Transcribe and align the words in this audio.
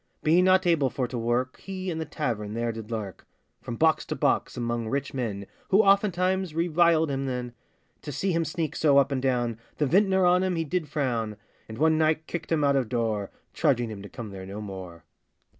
Being 0.23 0.45
not 0.45 0.65
able 0.65 0.89
for 0.89 1.07
to 1.07 1.15
work, 1.19 1.57
He 1.59 1.91
in 1.91 1.99
the 1.99 2.05
tavern 2.05 2.55
there 2.55 2.71
did 2.71 2.89
lurk; 2.89 3.27
From 3.61 3.75
box 3.75 4.03
to 4.07 4.15
box, 4.15 4.57
among 4.57 4.87
rich 4.87 5.13
men, 5.13 5.45
Who 5.69 5.83
oftentimes 5.83 6.55
reviled 6.55 7.11
him 7.11 7.27
then. 7.27 7.53
To 8.01 8.11
see 8.11 8.31
him 8.31 8.43
sneak 8.43 8.75
so 8.75 8.97
up 8.97 9.11
and 9.11 9.21
down, 9.21 9.59
The 9.77 9.85
vintner 9.85 10.25
on 10.25 10.41
him 10.41 10.55
he 10.55 10.63
did 10.63 10.89
frown; 10.89 11.37
And 11.69 11.77
one 11.77 11.99
night 11.99 12.25
kicked 12.25 12.51
him 12.51 12.63
out 12.63 12.75
of 12.75 12.89
door, 12.89 13.29
Charging 13.53 13.91
him 13.91 14.01
to 14.01 14.09
come 14.09 14.31
there 14.31 14.43
no 14.47 14.59
more. 14.59 15.03